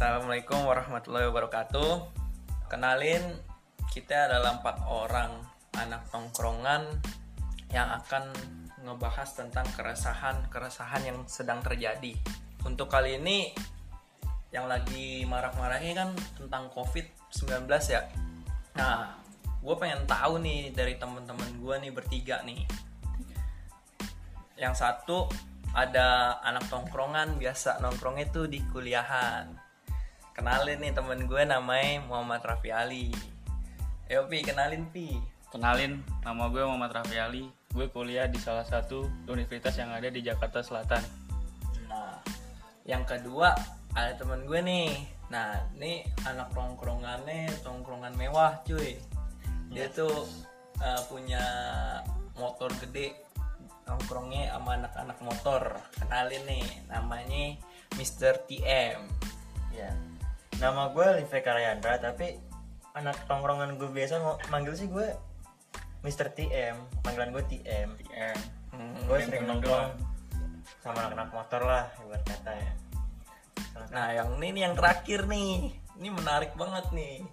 [0.00, 2.08] Assalamualaikum warahmatullahi wabarakatuh.
[2.72, 3.20] Kenalin,
[3.92, 5.44] kita adalah empat orang
[5.76, 6.88] anak tongkrongan
[7.68, 8.32] yang akan
[8.80, 12.16] ngebahas tentang keresahan-keresahan yang sedang terjadi.
[12.64, 13.52] Untuk kali ini,
[14.48, 18.00] yang lagi marak-maraknya kan tentang COVID-19 ya.
[18.80, 19.20] Nah,
[19.60, 22.64] gue pengen tahu nih dari teman-teman gue nih bertiga nih.
[24.56, 25.28] Yang satu
[25.76, 29.68] ada anak tongkrongan biasa nongkrong itu di kuliahan
[30.40, 33.12] kenalin nih temen gue namanya Muhammad Rafi Ali
[34.08, 37.50] Ayo Pi, kenalin Pi Kenalin, nama gue Muhammad Rafi Ali.
[37.74, 41.02] Gue kuliah di salah satu universitas yang ada di Jakarta Selatan.
[41.90, 42.22] Nah,
[42.86, 43.50] yang kedua
[43.98, 44.94] ada temen gue nih
[45.30, 48.98] Nah, ini anak tongkrongannya tongkrongan mewah cuy
[49.70, 50.26] Dia tuh
[50.82, 51.42] uh, punya
[52.34, 53.14] motor gede
[53.86, 55.62] Nongkrongnya sama anak-anak motor
[55.98, 57.58] Kenalin nih, namanya
[57.94, 58.42] Mr.
[58.46, 59.06] TM
[59.70, 59.94] Ya.
[60.60, 62.36] Nama gue Live Karyandra tapi
[62.92, 65.08] anak tongkrongan gue biasa mau manggil sih gue
[66.04, 66.32] Mr.
[66.36, 67.88] TM, panggilan gue TM.
[67.96, 68.38] TM.
[68.76, 69.96] Hmm, Gue sering nongkrong
[70.84, 72.72] sama anak-anak motor lah ibarat kata ya.
[73.88, 75.72] Nah yang ini nih yang terakhir nih.
[75.96, 77.24] Ini menarik banget nih.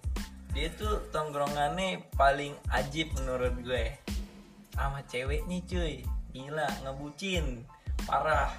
[0.56, 3.92] Dia tuh tongkrongannya paling ajib menurut gue.
[4.72, 6.04] Sama ceweknya cuy.
[6.32, 7.68] Gila ngebucin.
[8.08, 8.52] Parah.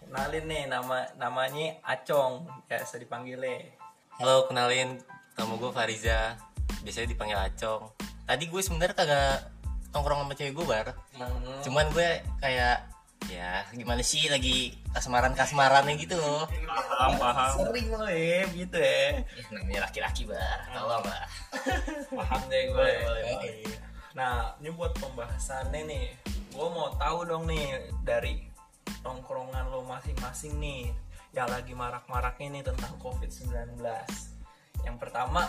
[0.00, 2.44] Kenalin nih nama namanya Acong.
[2.68, 3.85] Biasa dipanggilnya
[4.16, 4.96] Halo, kenalin
[5.36, 6.40] nama gue Fariza.
[6.80, 7.92] Biasanya dipanggil Acong.
[8.24, 9.52] Tadi gue sebenarnya kagak
[9.92, 10.88] nongkrong sama cewek gue bar.
[11.20, 12.96] Hmm, Cuman gue kayak
[13.28, 16.48] ya gimana sih lagi kasmaran kasmarannya gitu loh.
[16.48, 17.52] Paham, paham.
[17.60, 21.24] Sering lo ya gitu ya Ya, namanya laki-laki bar, tau lah.
[22.08, 22.90] Paham deh gue
[24.16, 26.06] Nah, ini buat pembahasannya nih.
[26.56, 28.48] Gue mau tahu dong nih dari
[29.04, 30.88] tongkrongan lo masing-masing nih
[31.36, 33.76] yang lagi marak-maraknya nih tentang COVID-19.
[34.88, 35.44] Yang pertama,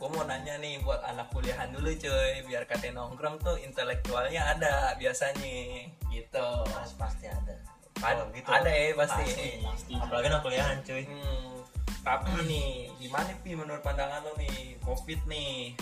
[0.00, 4.96] gue mau nanya nih buat anak kuliahan dulu cuy, biar katanya nongkrong tuh intelektualnya ada
[4.96, 6.48] biasanya gitu.
[6.64, 7.54] Pasti pasti ada.
[8.00, 8.48] Ad- Oh, gitu.
[8.48, 9.60] Ada ya pasti.
[9.60, 9.92] Pasti.
[9.92, 11.04] Apalagi anak kuliahan cuy.
[11.04, 11.60] Hmm,
[12.00, 15.76] tapi nih, gimana pi menurut pandangan lo nih, COVID nih,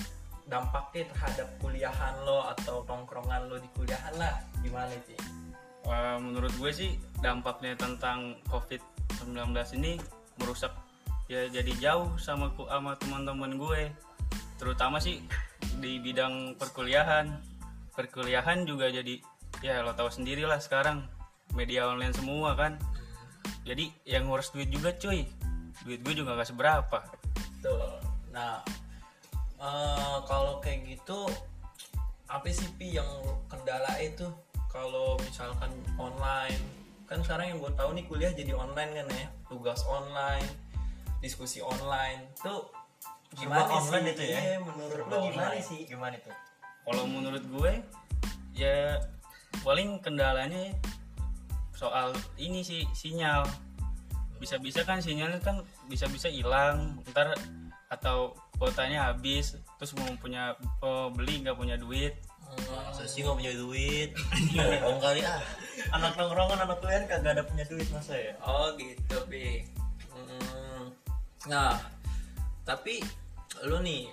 [0.51, 5.38] dampaknya terhadap kuliahan lo atau tongkrongan lo di kuliahan lah, gimana sih?
[5.89, 9.97] Wah, menurut gue sih dampaknya tentang COVID-19 ini
[10.37, 10.77] merusak
[11.33, 13.89] ya jadi jauh sama ku sama teman-teman gue.
[14.61, 15.25] Terutama sih
[15.81, 17.41] di bidang perkuliahan.
[17.97, 19.17] Perkuliahan juga jadi
[19.65, 21.09] ya lo tahu sendiri lah sekarang
[21.57, 22.77] media online semua kan.
[23.65, 25.25] Jadi yang ngurus duit juga cuy.
[25.89, 27.01] Duit gue juga gak seberapa.
[27.65, 27.97] Tuh.
[28.29, 28.61] Nah,
[29.57, 31.33] eh, kalau kayak gitu,
[32.29, 33.09] apa sih pi yang
[33.49, 34.29] kendala itu
[34.79, 36.63] kalau misalkan online?
[37.11, 40.47] Kan sekarang yang gue tahu nih kuliah jadi online kan ya, tugas online,
[41.19, 42.71] diskusi online, tuh
[43.35, 44.15] Serba gimana online sih?
[44.15, 44.39] itu ya?
[44.39, 45.67] Iya, menurut Serba lo gimana online.
[45.67, 45.81] sih?
[45.89, 46.33] Gimana itu?
[46.89, 47.73] kalau menurut gue
[48.57, 48.97] ya
[49.61, 50.73] paling kendalanya
[51.77, 53.45] soal ini sih sinyal
[54.41, 55.61] bisa-bisa kan sinyalnya kan
[55.93, 57.37] bisa-bisa hilang ntar
[57.93, 62.17] atau kuotanya habis terus mau punya oh, beli nggak punya duit
[62.69, 64.11] Masa sih gak punya duit?
[64.57, 65.41] Bohong kali ah.
[65.95, 68.35] Anak tongkrongan anak kuliahan kagak ada punya duit masa ya?
[68.43, 69.63] Oh gitu, Pi.
[70.11, 70.91] Hmm.
[71.47, 71.79] Nah,
[72.63, 73.01] tapi
[73.65, 74.11] lu nih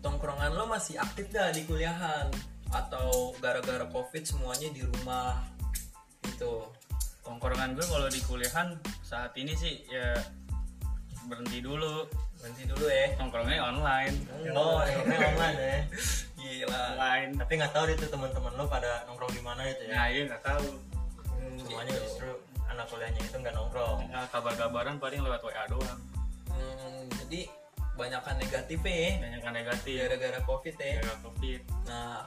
[0.00, 2.30] tongkrongan lo masih aktif dah di kuliahan
[2.70, 5.40] atau gara-gara covid semuanya di rumah
[6.24, 6.68] gitu.
[7.24, 10.16] tongkrongan gue kalau di kuliahan saat ini sih ya
[11.28, 13.18] berhenti dulu Nanti dulu ya.
[13.18, 14.16] nongkrongnya online
[14.54, 15.78] Oh, ini online ya.
[16.58, 16.82] Gila.
[16.94, 19.92] online Tapi nggak tahu itu teman-teman lo pada nongkrong di mana itu ya.
[19.94, 20.66] nah iya nggak tahu
[21.38, 22.02] Hmm, Semuanya gitu.
[22.10, 22.30] justru
[22.66, 23.98] anak kuliahnya itu nggak nongkrong.
[24.10, 26.00] ya, kabar-kabaran paling lewat wa doang
[26.50, 27.40] Hmm, jadi
[27.94, 30.98] banyakkan negatif ya banyak yang negatif gara-gara covid ya.
[30.98, 32.26] gara covid Nah,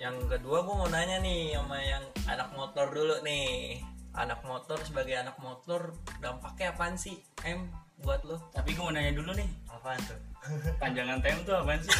[0.00, 3.80] yang kedua gue mau nanya nih sama yang anak motor dulu nih.
[4.16, 7.20] Anak motor sebagai anak motor dampaknya apaan sih?
[7.44, 7.68] M
[8.00, 8.36] buat lo?
[8.50, 10.18] tapi gue mau nanya dulu nih Apaan tuh?
[10.80, 11.92] panjangan tem tuh apaan sih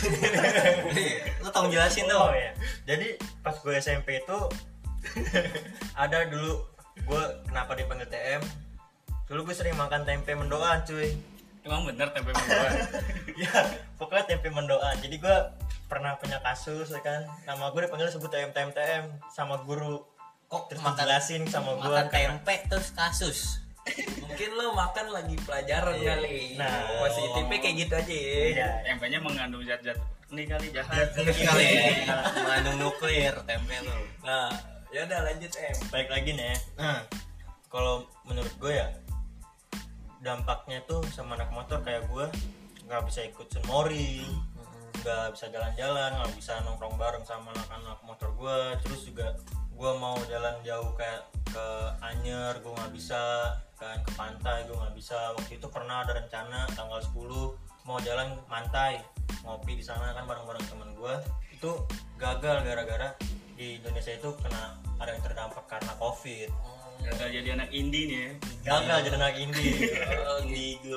[1.39, 2.33] Lu tolong jelasin Oh dong.
[2.35, 2.53] ya.
[2.87, 3.09] Jadi
[3.41, 4.39] pas gue SMP itu
[5.97, 6.65] ada dulu
[7.01, 8.43] gue kenapa dipanggil TM?
[9.25, 11.17] Dulu gue sering makan tempe mendoan cuy.
[11.61, 12.73] emang bener tempe mendoan
[13.43, 13.53] ya
[13.97, 14.97] pokoknya tempe mendoan.
[14.99, 15.37] Jadi gue
[15.87, 17.25] pernah punya kasus ya kan.
[17.45, 20.01] Nama gue dipanggil sebut TM TM TM sama guru.
[20.49, 21.07] Kok Terus makan
[21.47, 21.85] sama gue.
[21.85, 23.61] makan tempe terus kasus?
[24.41, 26.17] Mungkin lo makan lagi pelajaran Iya.
[26.17, 26.57] kali.
[26.57, 26.73] Nah.
[27.05, 28.41] positifnya kayak gitu aja ya.
[28.41, 28.69] Iya.
[28.89, 30.01] tempenya mengandung zat-zat
[30.33, 32.17] ini kali jahat Kali ya.
[32.41, 34.01] Mengandung nuklir tempe lu.
[34.25, 34.49] Nah,
[34.89, 35.77] ya udah lanjut M.
[35.93, 36.57] Baik lagi nih.
[36.57, 36.59] ya.
[36.81, 37.05] Nah,
[37.69, 38.89] kalau menurut gue ya
[40.25, 42.25] dampaknya tuh sama anak motor kayak gue
[42.89, 44.25] nggak bisa ikut sunmori
[45.05, 48.57] nggak bisa jalan-jalan nggak bisa nongkrong bareng sama anak-anak motor gue
[48.89, 49.37] terus juga
[49.77, 51.69] gue mau jalan jauh kayak ke
[52.01, 56.69] Anyer gue nggak bisa kan ke pantai gue nggak bisa waktu itu pernah ada rencana
[56.73, 57.17] tanggal 10
[57.89, 59.01] mau jalan pantai
[59.43, 61.15] ngopi di sana kan bareng-bareng temen gue
[61.51, 61.71] itu
[62.17, 63.09] gagal gara-gara
[63.57, 66.51] di Indonesia itu kena ada yang terdampak karena covid
[67.01, 68.31] Gagal jadi anak indie nih ya.
[68.77, 69.73] gagal jadi anak indie
[70.29, 70.97] Oh, gitu.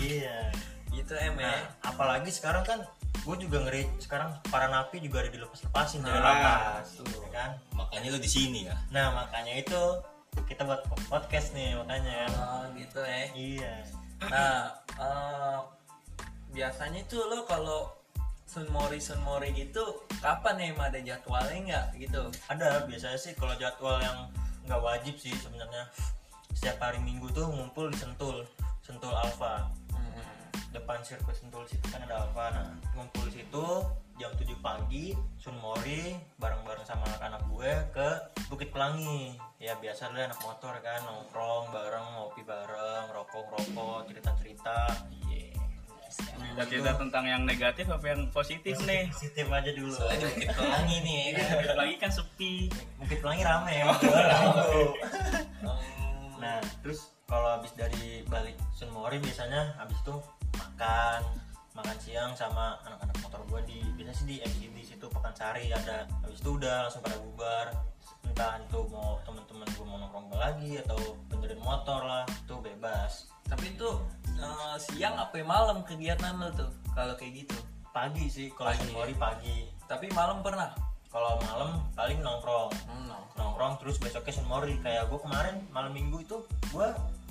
[0.00, 0.48] iya
[0.90, 1.44] Gitu em ya.
[1.44, 2.80] Nah, apalagi sekarang kan
[3.20, 7.50] gue juga ngeri sekarang para napi juga ada dilepas-lepasin dari Nah, lapas ya kan?
[7.76, 8.76] Makanya lu di sini ya?
[8.90, 9.80] Nah makanya itu
[10.48, 12.26] kita buat podcast nih makanya.
[12.26, 13.22] Kan Oh, gitu ya.
[13.34, 13.74] iya.
[14.24, 15.58] Nah, eh,
[16.50, 17.92] biasanya tuh lo kalau
[18.44, 22.22] sunmori sunmori gitu kapan ya emang ada jadwalnya nggak gitu?
[22.50, 24.26] ada biasanya sih kalau jadwal yang
[24.66, 25.86] nggak wajib sih sebenarnya.
[26.50, 28.42] Setiap hari minggu tuh ngumpul di Sentul
[28.82, 29.70] Sentul Alfa
[30.70, 32.46] depan sirkuit Sentul situ kan ada Alfa.
[32.54, 33.66] Nah ngumpul situ
[34.20, 38.08] jam 7 pagi Sunmori bareng-bareng sama anak-anak gue ke
[38.52, 39.34] Bukit Pelangi.
[39.58, 44.78] Ya biasa lah anak motor kan nongkrong bareng ngopi bareng rokok-rokok cerita-cerita.
[45.26, 45.56] Iya.
[46.66, 49.06] Cerita tentang yang negatif apa yang positif nih?
[49.14, 49.94] positif aja dulu.
[49.94, 51.20] Soalnya di Bukit Pelangi nih.
[51.32, 51.76] Ya kan?
[51.78, 52.54] Lagi kan sepi.
[52.98, 53.86] Bukit Pelangi rame ya
[56.40, 60.16] nah terus kalau habis dari balik Sunmori biasanya habis itu
[60.80, 61.20] makan
[61.76, 66.40] makan siang sama anak-anak motor gue di biasa sih di MCD situ Pekansari ada habis
[66.40, 67.68] itu udah langsung pada bubar
[68.24, 73.76] entah itu mau temen-temen gue mau nongkrong lagi atau benerin motor lah itu bebas Tapi
[73.76, 73.90] itu
[74.40, 77.60] eh, siang apa malam kegiatan lo tuh kalau kayak gitu?
[77.92, 79.12] pagi sih kalau Pagi.
[79.20, 80.72] Pagi Tapi malam pernah?
[81.12, 83.20] kalau malam paling nongkrong Hmm, no.
[83.36, 86.40] nongkrong terus besoknya sunmori kayak gue kemarin malam minggu itu
[86.72, 86.88] gue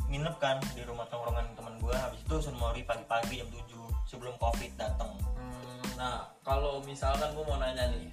[0.09, 4.73] nginep kan di rumah tongkrongan temen gue habis itu sunmori pagi-pagi jam 7 sebelum covid
[4.75, 8.11] datang Hmm, nah, kalau misalkan gue mau nanya nih,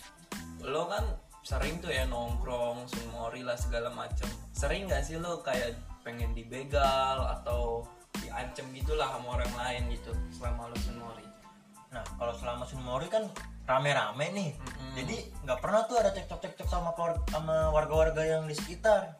[0.62, 1.02] lo kan
[1.42, 4.30] sering tuh ya nongkrong, sunmori lah segala macem.
[4.54, 5.74] Sering gak sih lo kayak
[6.06, 7.82] pengen dibegal atau
[8.22, 11.26] diancem gitulah sama orang lain gitu selama lo sunmori?
[11.96, 13.24] nah kalau selama sunmori kan
[13.64, 14.92] rame-rame nih Mm-mm.
[15.00, 15.16] jadi
[15.48, 19.16] nggak pernah tuh ada cekcok-cekcok sama keluarga, sama warga-warga yang di sekitar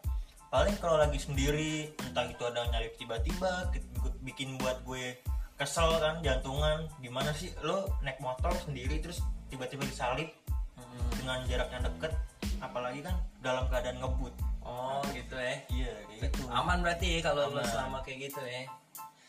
[0.50, 5.18] paling kalau lagi sendiri entah itu ada yang nyalip tiba-tiba ikut bikin buat gue
[5.56, 7.50] kesel kan jantungan gimana sih?
[7.64, 10.28] Lo naik motor sendiri terus tiba-tiba disalip
[10.76, 11.08] Mm-mm.
[11.16, 12.12] dengan jarak yang deket
[12.60, 14.34] apalagi kan dalam keadaan ngebut.
[14.66, 15.56] Oh gitu ya.
[15.72, 16.42] iya kayak gitu.
[16.52, 18.68] Aman berarti ya kalau lo selama kayak gitu ya.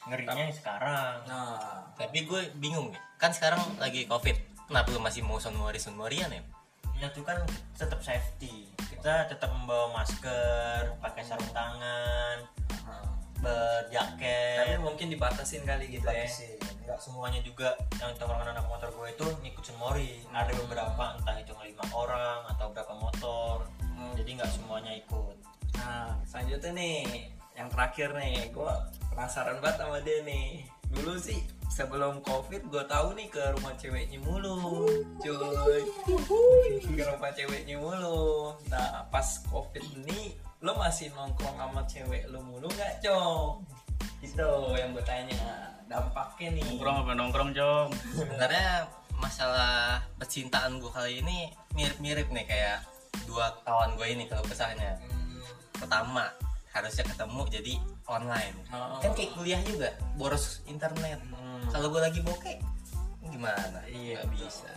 [0.07, 1.19] ngerinya sekarang.
[1.27, 4.39] Nah, tapi gue bingung nih kan sekarang lagi covid
[4.69, 6.43] kenapa lu masih mau sunmori sunmorian ya?
[6.97, 7.37] Ya itu kan
[7.75, 12.37] tetap safety kita tetap membawa masker pakai sarung tangan
[12.83, 13.05] nah.
[13.39, 16.25] berjaket tapi mungkin dibatasin kali gitu ya.
[16.25, 16.57] Batasin.
[16.83, 21.53] nggak semuanya juga yang tongkrongan anak motor gue itu ngikut sunmori ada beberapa entah itu
[21.61, 24.13] lima orang atau berapa motor Hmm.
[24.13, 25.37] jadi nggak semuanya ikut
[25.77, 28.73] Nah, selanjutnya nih, yang terakhir nih, gue
[29.13, 30.65] penasaran banget sama dia nih.
[30.89, 31.39] Dulu sih
[31.69, 34.89] sebelum covid gue tahu nih ke rumah ceweknya mulu,
[35.21, 35.46] cuy.
[36.97, 38.57] Ke rumah ceweknya mulu.
[38.67, 43.61] Nah, pas covid ini, lo masih nongkrong sama cewek lo mulu nggak, cong?
[44.19, 45.69] Itu yang gue tanya.
[45.85, 46.65] Dampaknya nih.
[46.67, 47.87] Nongkrong apa nongkrong, Jom?
[48.11, 52.85] sebenarnya masalah percintaan gue kali ini mirip-mirip nih kayak
[53.25, 55.41] dua kawan gue ini kalau kesahnya Hmm,
[55.73, 56.29] pertama
[56.69, 57.73] harusnya ketemu jadi
[58.05, 59.01] online Oh.
[59.01, 61.65] kan kayak kuliah juga boros internet Hmm.
[61.67, 62.61] kalau gue lagi bokeh
[63.25, 64.45] gimana Iya, nggak betul.
[64.45, 64.69] bisa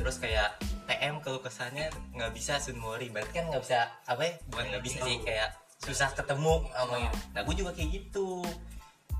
[0.00, 0.56] terus kayak
[0.88, 4.98] TM kalau kesannya nggak bisa sunmori berarti kan nggak bisa apa ya bukan nggak bisa
[5.04, 7.16] sih kayak susah ketemu sama gitu.
[7.36, 8.42] nah gue juga kayak gitu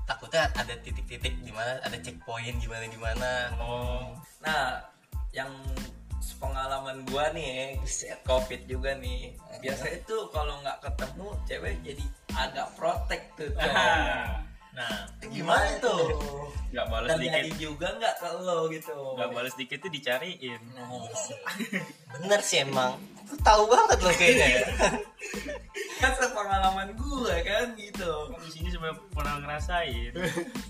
[0.09, 4.17] takutnya ada titik-titik di mana ada checkpoint gimana gimana Oh.
[4.41, 4.81] Nah,
[5.29, 5.53] yang
[6.41, 9.37] pengalaman gua nih, set covid juga nih.
[9.61, 13.53] Biasanya tuh kalau nggak ketemu cewek jadi agak protek tuh.
[14.71, 16.03] Nah itu gimana tuh
[16.71, 17.59] Gak balas Terjadi dikit.
[17.59, 18.95] juga nggak ke lo gitu.
[19.19, 20.61] Gak balas dikit tuh dicariin.
[20.71, 21.03] Nah,
[22.15, 22.95] bener sih emang
[23.27, 24.63] Lu tahu banget loh kayaknya ya
[26.01, 28.11] kan pengalaman gua kan gitu.
[28.41, 30.11] Di sini sampai pernah ngerasain.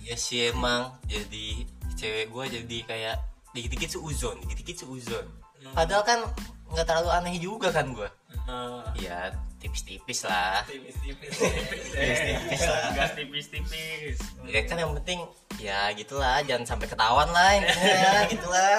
[0.03, 1.63] Iya sih emang jadi
[1.95, 3.15] cewek gue jadi kayak
[3.53, 5.25] dikit-dikit seuzon, dikit-dikit seuzon.
[5.71, 6.19] Padahal kan
[6.73, 8.09] nggak terlalu aneh juga kan gue.
[8.49, 9.29] Nah, Ya
[9.61, 10.65] tipis-tipis lah.
[10.65, 11.31] tipis-tipis.
[11.37, 12.83] Tipis lah.
[12.91, 14.17] Gas tipis-tipis.
[14.43, 15.21] Ya kan yang penting
[15.57, 18.77] ya gitulah, jangan sampai ketahuan lah intinya ya gitulah.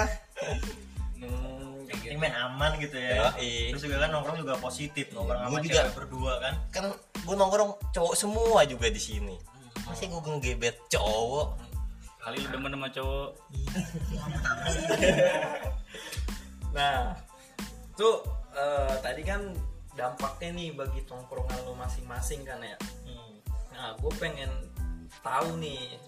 [1.17, 2.19] Hmm, kayak ini gitu.
[2.19, 3.71] main aman gitu ya Yoi.
[3.71, 5.75] terus juga kan nongkrong juga positif nongkrong Gua sama juga.
[5.79, 6.85] cewek berdua kan Kan
[7.23, 9.39] gue nongkrong cowok semua juga di sini.
[9.83, 11.55] masih gue ngegebet cowok
[12.19, 13.29] kali lu demen sama cowok
[16.73, 17.13] Nah,
[17.95, 18.15] tuh
[18.53, 19.41] eh, tadi kan
[19.93, 22.77] dampaknya nih bagi tongkrongan lo masing-masing kan ya.
[23.05, 23.35] Hmm.
[23.73, 24.51] Nah, gue pengen
[25.21, 26.01] tahu nih,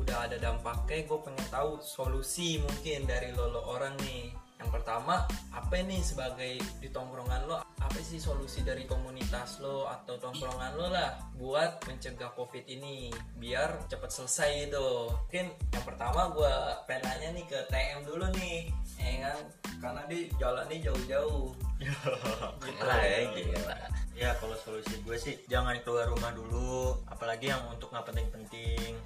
[0.00, 4.32] udah ada dampaknya, gue pengen tahu solusi mungkin dari lo, lo orang nih.
[4.58, 5.24] Yang pertama,
[5.54, 10.90] apa nih sebagai di tongkrongan lo, apa sih solusi dari komunitas lo atau tongkrongan lo
[10.90, 15.14] lah buat mencegah covid ini biar cepat selesai gitu.
[15.14, 16.54] Mungkin yang pertama gue
[16.90, 19.38] pengen nanya nih ke TM dulu nih, ya kan?
[19.78, 21.54] Karena dia jalannya jauh-jauh.
[21.78, 22.82] Gitu.
[22.82, 23.78] lah ya gila
[24.18, 28.98] ya kalau solusi gue sih jangan keluar rumah dulu apalagi yang untuk nggak penting-penting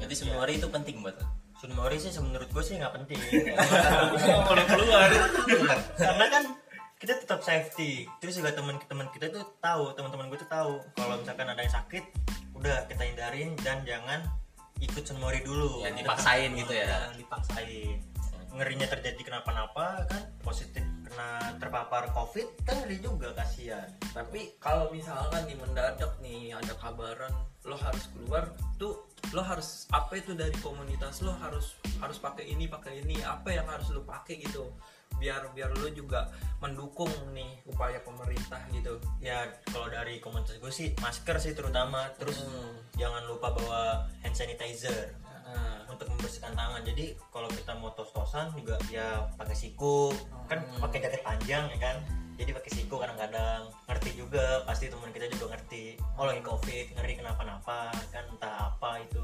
[0.00, 1.28] berarti semua hari itu penting buat lo
[1.64, 3.16] Sunmori sih menurut gue sih nggak penting.
[4.52, 5.08] Kalau keluar.
[5.96, 6.44] Karena kan
[7.00, 8.04] kita tetap safety.
[8.20, 10.76] Terus juga teman-teman kita tuh tahu teman-teman gue tuh tahu.
[10.92, 12.04] Kalau misalkan ada yang sakit
[12.52, 14.20] udah kita hindarin dan jangan
[14.76, 15.80] ikut Sunmori dulu.
[15.80, 16.84] Ya, dipaksain gitu ya.
[16.84, 17.96] Jangan dipaksain.
[18.52, 23.88] Ngerinya terjadi kenapa-napa kan positif kena terpapar covid kan ngeri juga kasihan.
[24.12, 27.32] Tapi kalau misalkan nih mendadak nih ada kabaran
[27.64, 32.70] lo harus keluar tuh lo harus apa itu dari komunitas lo harus harus pakai ini
[32.70, 34.70] pakai ini apa yang harus lo pakai gitu
[35.18, 36.26] biar biar lo juga
[36.58, 38.98] mendukung nih upaya pemerintah gitu.
[39.22, 42.74] ya kalau dari komunitas gue sih masker sih terutama terus Hmm.
[42.94, 43.82] jangan lupa bawa
[44.22, 45.14] hand sanitizer
[45.44, 50.10] Nah, untuk membersihkan tangan jadi kalau kita mau tos-tosan juga ya pakai siku
[50.48, 50.80] kan Hmm.
[50.82, 51.96] pakai jaket panjang ya kan
[52.34, 57.14] jadi pakai siku kadang-kadang ngerti juga pasti teman kita juga ngerti oh lagi covid ngeri
[57.18, 59.22] kenapa-napa kan entah apa itu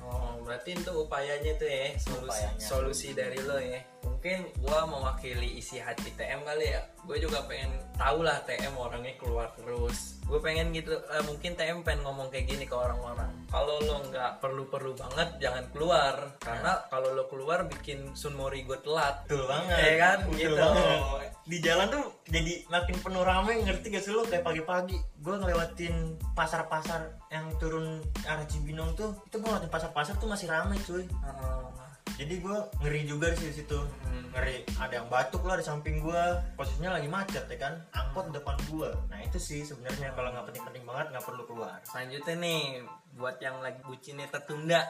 [0.00, 2.64] oh, berarti itu upayanya tuh ya solusi Upayanya.
[2.64, 3.80] solusi dari lo ya.
[4.26, 6.82] Mungkin gua mewakili isi hati TM kali ya.
[7.06, 10.18] Gue juga pengen tahu lah TM orangnya keluar terus.
[10.26, 13.30] Gue pengen gitu, eh, mungkin TM pengen ngomong kayak gini ke orang-orang.
[13.46, 16.34] Kalau lo nggak perlu-perlu banget, jangan keluar.
[16.42, 19.22] Karena kalau lo keluar bikin Sunmori gue telat.
[19.22, 20.18] betul banget Iya kan?
[20.26, 20.56] betul Gitu.
[20.58, 21.30] banget.
[21.46, 25.94] di jalan tuh jadi makin penuh rame ngerti gak sih lo kayak pagi-pagi gue ngelewatin
[26.34, 31.85] pasar-pasar yang turun arah Cibinong tuh itu gue ngelewatin pasar-pasar tuh masih rame cuy Heeh.
[32.14, 33.78] Jadi gue ngeri juga di situ.
[34.32, 34.64] Ngeri.
[34.78, 36.22] Ada yang batuk lah di samping gue
[36.54, 37.74] posisinya lagi macet ya kan?
[37.92, 41.78] Angkot depan gue nah itu sih sebenarnya kalau nggak penting-penting banget nggak perlu keluar.
[41.84, 42.62] Selanjutnya nih,
[43.16, 44.80] buat yang lagi bucinnya tertunda,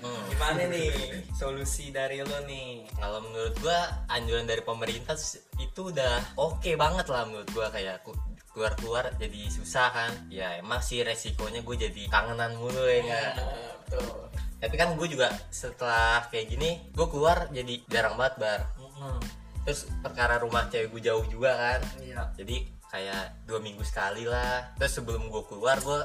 [0.00, 0.22] Hmm.
[0.32, 2.88] gimana nih solusi dari lo nih?
[2.96, 5.12] kalau menurut gua anjuran dari pemerintah
[5.60, 7.68] itu udah oke banget lah menurut gua.
[7.70, 8.02] Kayak
[8.50, 10.12] keluar-keluar jadi susah kan?
[10.26, 13.30] Ya emang sih resikonya gue jadi kangenan mulu ya nggak?
[13.38, 14.29] Nah, Betul.
[14.60, 18.60] Tapi kan gue juga setelah kayak gini gue keluar jadi jarang banget bar.
[18.76, 19.20] Hmm,
[19.64, 21.80] terus perkara rumah cewek gue jauh juga kan.
[22.04, 22.22] Iya.
[22.36, 24.76] jadi kayak dua minggu sekali lah.
[24.76, 26.00] Terus sebelum gue keluar gue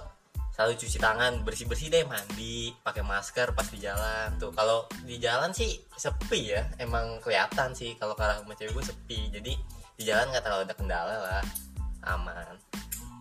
[0.56, 4.40] selalu cuci tangan bersih bersih deh mandi pakai masker pas di jalan.
[4.40, 6.64] Tuh kalau di jalan sih sepi ya.
[6.80, 9.20] Emang kelihatan sih kalau ke arah rumah cewek gue sepi.
[9.36, 9.52] Jadi
[10.00, 11.44] di jalan nggak terlalu ada kendala lah.
[12.08, 12.56] Aman.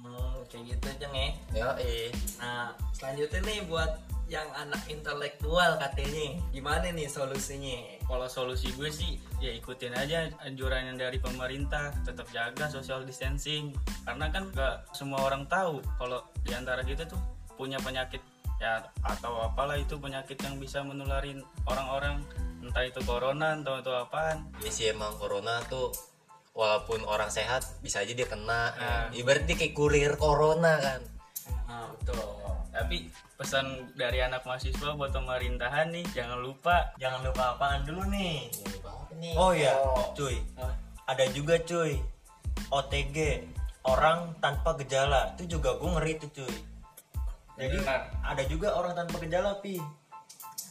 [0.06, 1.30] Hmm, kayak gitu aja nih.
[1.56, 7.94] yo eh Nah, selanjutnya nih buat yang anak intelektual katanya, gimana nih solusinya?
[8.04, 11.92] kalau solusi gue sih ya ikutin aja anjuran yang dari pemerintah.
[12.04, 13.72] Tetap jaga social distancing.
[14.04, 17.18] Karena kan gak semua orang tahu kalau di antara kita tuh
[17.56, 18.20] punya penyakit
[18.60, 22.20] ya atau apalah itu penyakit yang bisa menularin orang-orang.
[22.64, 24.48] Entah itu corona atau itu apaan.
[24.60, 25.92] Ini sih emang corona tuh
[26.54, 28.72] walaupun orang sehat bisa aja dia kena.
[28.72, 29.06] Nah.
[29.12, 31.00] ibarat dia kayak kurir corona kan.
[31.68, 32.43] Nah, betul.
[32.74, 33.06] Tapi
[33.38, 36.90] pesan dari anak mahasiswa buat pemerintahan nih jangan lupa.
[36.98, 38.50] Jangan lupa apaan dulu nih?
[38.82, 39.34] Apa nih?
[39.38, 40.10] Oh ya Oh.
[40.12, 40.42] cuy.
[40.58, 40.74] Hah?
[41.04, 42.00] ada juga cuy
[42.68, 43.46] OTG
[43.84, 45.36] orang tanpa gejala.
[45.36, 46.54] Itu juga gue ngeri tuh cuy.
[47.54, 48.00] Jadi Benar.
[48.24, 49.78] ada juga orang tanpa gejala pi.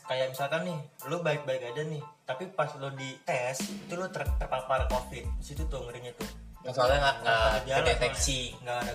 [0.04, 4.28] Kayak misalkan nih lu baik-baik aja nih tapi pas lo di tes itu lo ter-
[4.36, 5.24] terpapar covid.
[5.40, 6.28] Di situ tuh ngerinya tuh
[6.72, 7.18] soalnya nggak
[7.68, 7.94] nggak ada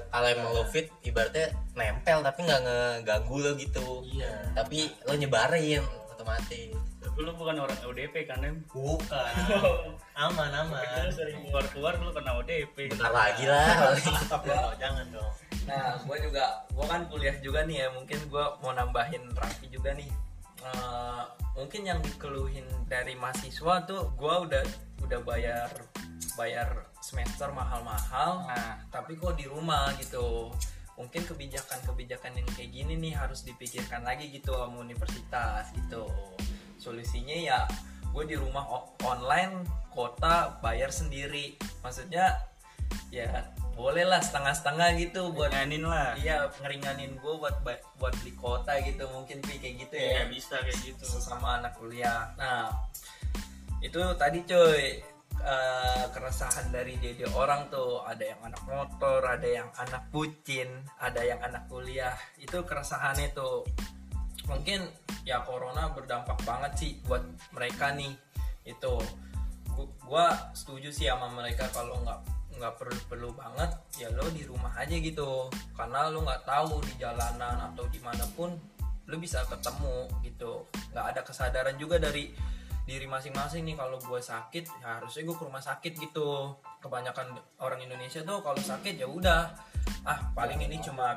[0.08, 3.86] kalau emang lo fit ibaratnya nempel tapi nggak ngeganggu lo gitu.
[4.08, 4.32] Iya.
[4.56, 6.72] Tapi lo nyebarin otomatis.
[6.98, 8.64] Tapi lu bukan orang ODP kan em?
[8.72, 9.32] Bukan.
[10.24, 10.80] Aman aman.
[10.80, 13.94] Kita sering keluar-keluar lu kena ODP bentar lagi lah.
[14.82, 15.32] Jangan dong.
[15.68, 17.88] Nah, gue juga, gue kan kuliah juga nih ya.
[17.92, 20.08] Mungkin gue mau nambahin Raffi juga nih.
[20.58, 21.22] Eh,
[21.54, 24.64] mungkin yang dikeluhin dari mahasiswa tuh, gue udah
[25.06, 25.70] udah bayar
[26.34, 28.46] bayar semester mahal-mahal.
[28.46, 28.82] Nah.
[28.90, 30.50] tapi kok di rumah gitu.
[30.98, 36.10] Mungkin kebijakan-kebijakan yang kayak gini nih harus dipikirkan lagi gitu sama universitas gitu.
[36.78, 37.60] Solusinya ya
[38.10, 38.66] gue di rumah
[39.06, 39.62] online,
[39.94, 41.54] kota bayar sendiri.
[41.86, 42.34] Maksudnya
[43.14, 43.46] ya
[43.78, 49.06] boleh lah setengah-setengah gitu buat Nyanin lah iya ngeringanin gue buat buat beli kota gitu
[49.14, 52.74] mungkin Pi, kayak gitu ya ya bisa kayak gitu sesama anak kuliah nah
[53.78, 54.98] itu tadi cuy
[55.42, 58.02] eh, keresahan dari dede orang tuh.
[58.02, 60.68] Ada yang anak motor ada yang anak bucin
[60.98, 62.16] ada yang anak kuliah.
[62.38, 63.66] Itu keresahannya tuh.
[64.48, 64.88] Mungkin
[65.28, 68.14] ya corona berdampak banget sih buat mereka nih.
[68.64, 68.98] Itu.
[69.74, 72.20] Gu- gua setuju sih sama mereka kalau nggak
[72.58, 73.70] nggak perlu perlu banget
[74.02, 75.46] ya lo di rumah aja gitu.
[75.78, 78.50] Karena lo nggak tahu di jalanan atau di mana pun
[79.08, 80.66] lo bisa ketemu gitu.
[80.90, 82.34] Nggak ada kesadaran juga dari
[82.88, 86.56] diri masing-masing nih kalau gue sakit ya harusnya gue ke rumah sakit gitu.
[86.80, 89.52] Kebanyakan orang Indonesia tuh kalau sakit ya udah.
[90.08, 91.12] Ah paling ini cuma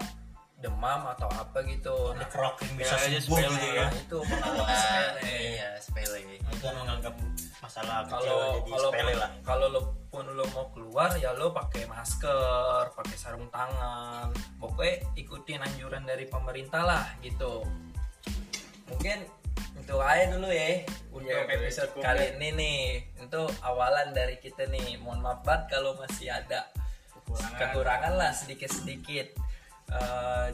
[0.60, 2.12] demam atau apa gitu.
[2.14, 3.82] Nah, Ada yang bisa Ya, aja sembuh sepele gitu ya.
[3.82, 4.18] ya itu
[4.84, 5.22] sepele.
[5.26, 6.20] Iya sepele.
[6.52, 7.14] Itu menganggap
[7.64, 9.32] masalah kalau kalau sepele lah.
[9.42, 14.28] kalau lo pun lo mau keluar ya lo pakai masker pakai sarung tangan.
[14.60, 17.64] Pokoknya ikutin anjuran dari pemerintah lah gitu.
[18.92, 19.24] Mungkin
[19.82, 22.30] itu aja dulu ya untuk Iya, episode cukup kali ya.
[22.38, 22.82] ini nih.
[23.20, 24.96] Itu awalan dari kita nih.
[24.98, 26.70] Mohon maaf banget kalau masih ada
[27.12, 27.58] Kekurangan.
[27.58, 29.28] kekurangan lah sedikit sedikit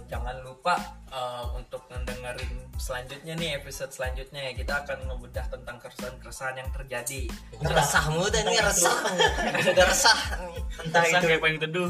[0.08, 0.74] jangan lupa
[1.08, 4.50] eh, untuk mendengarin selanjutnya nih episode selanjutnya.
[4.52, 7.30] Kita akan ngebedah tentang keresahan-keresahan yang terjadi.
[7.62, 8.98] Resah mulu dan ini resah.
[9.62, 10.20] Udah resah.
[10.82, 11.28] Entah Resah itu.
[11.28, 11.90] kayak pengen teduh.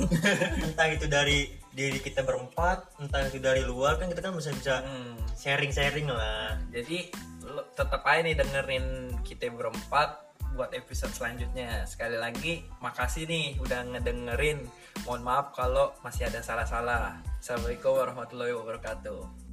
[0.61, 1.39] Entah itu dari
[1.77, 5.13] diri kita berempat entah itu dari luar kan kita kan bisa bisa Hmm.
[5.37, 7.13] sharing sharing lah Jadi
[7.77, 10.25] tetap aja nih dengerin kita berempat
[10.57, 11.85] buat episode selanjutnya.
[11.85, 14.65] Sekali lagi makasih nih udah ngedengerin.
[15.05, 17.21] Mohon maaf kalau masih ada salah-salah.
[17.37, 19.46] Assalamualaikum warahmatullahi wabarakatuh.